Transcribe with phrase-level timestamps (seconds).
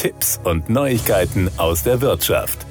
[0.00, 2.64] Tipps und Neuigkeiten aus der Wirtschaft.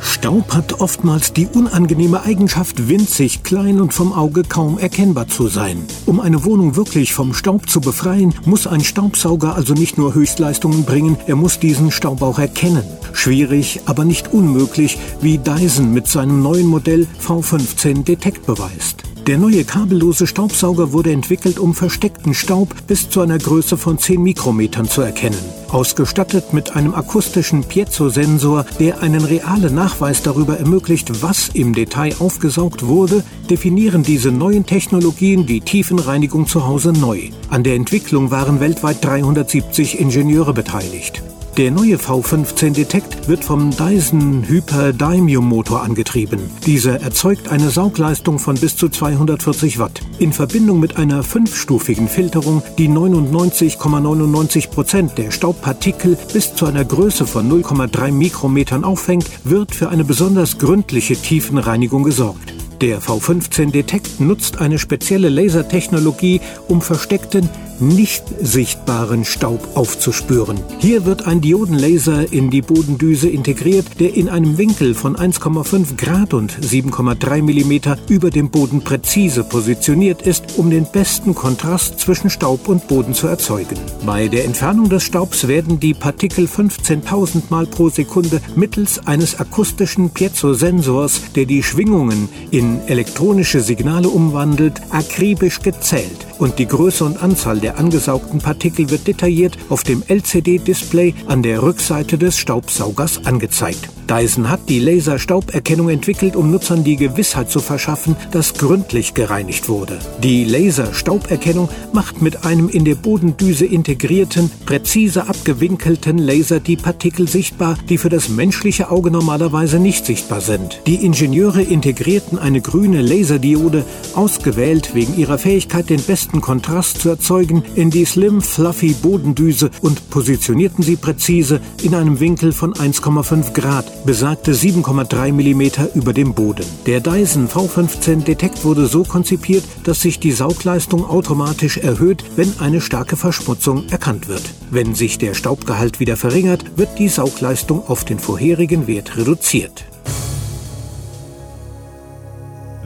[0.00, 5.86] Staub hat oftmals die unangenehme Eigenschaft, winzig, klein und vom Auge kaum erkennbar zu sein.
[6.04, 10.84] Um eine Wohnung wirklich vom Staub zu befreien, muss ein Staubsauger also nicht nur Höchstleistungen
[10.84, 12.82] bringen, er muss diesen Staub auch erkennen.
[13.12, 19.04] Schwierig, aber nicht unmöglich, wie Dyson mit seinem neuen Modell V15 Detect beweist.
[19.26, 24.22] Der neue kabellose Staubsauger wurde entwickelt, um versteckten Staub bis zu einer Größe von 10
[24.22, 25.38] Mikrometern zu erkennen.
[25.68, 32.84] Ausgestattet mit einem akustischen Piezo-Sensor, der einen realen Nachweis darüber ermöglicht, was im Detail aufgesaugt
[32.84, 37.30] wurde, definieren diese neuen Technologien die Tiefenreinigung zu Hause neu.
[37.48, 41.22] An der Entwicklung waren weltweit 370 Ingenieure beteiligt.
[41.56, 46.40] Der neue V15 Detect wird vom Dyson Hyper Daimium Motor angetrieben.
[46.66, 50.00] Dieser erzeugt eine Saugleistung von bis zu 240 Watt.
[50.18, 57.24] In Verbindung mit einer fünfstufigen Filterung, die 99,99 Prozent der Staubpartikel bis zu einer Größe
[57.24, 62.52] von 0,3 Mikrometern auffängt, wird für eine besonders gründliche Tiefenreinigung gesorgt.
[62.80, 67.48] Der V15 Detect nutzt eine spezielle Lasertechnologie, um versteckten,
[67.80, 70.58] nicht sichtbaren Staub aufzuspüren.
[70.78, 76.34] Hier wird ein Diodenlaser in die Bodendüse integriert, der in einem Winkel von 1,5 Grad
[76.34, 82.68] und 7,3 Millimeter über dem Boden präzise positioniert ist, um den besten Kontrast zwischen Staub
[82.68, 83.76] und Boden zu erzeugen.
[84.06, 90.10] Bei der Entfernung des Staubs werden die Partikel 15.000 Mal pro Sekunde mittels eines akustischen
[90.10, 97.60] Piezo-Sensors, der die Schwingungen in elektronische Signale umwandelt, akribisch gezählt und die Größe und Anzahl
[97.64, 103.88] der angesaugten Partikel wird detailliert auf dem LCD-Display an der Rückseite des Staubsaugers angezeigt.
[104.06, 109.98] Dyson hat die Laserstauberkennung entwickelt, um Nutzern die Gewissheit zu verschaffen, dass gründlich gereinigt wurde.
[110.22, 117.76] Die Laserstauberkennung macht mit einem in der Bodendüse integrierten, präzise abgewinkelten Laser die Partikel sichtbar,
[117.88, 120.80] die für das menschliche Auge normalerweise nicht sichtbar sind.
[120.86, 123.84] Die Ingenieure integrierten eine grüne Laserdiode,
[124.14, 130.10] ausgewählt wegen ihrer Fähigkeit, den besten Kontrast zu erzeugen, in die slim fluffy Bodendüse und
[130.10, 136.66] positionierten sie präzise in einem Winkel von 1,5 Grad besagte 7,3 mm über dem Boden.
[136.86, 142.80] Der Dyson V15 Detect wurde so konzipiert, dass sich die Saugleistung automatisch erhöht, wenn eine
[142.80, 144.42] starke Verschmutzung erkannt wird.
[144.70, 149.84] Wenn sich der Staubgehalt wieder verringert, wird die Saugleistung auf den vorherigen Wert reduziert.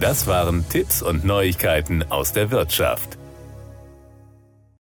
[0.01, 3.18] Das waren Tipps und Neuigkeiten aus der Wirtschaft.